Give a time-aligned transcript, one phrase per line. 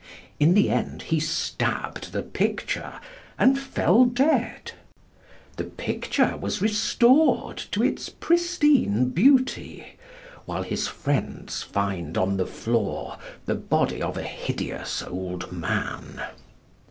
[0.39, 2.93] In the end he stabbed the picture
[3.37, 4.71] and fell dead.
[5.57, 9.97] The picture was restored to its pristine beauty,
[10.45, 16.19] while his friends find on the floor the body of a hideous old man.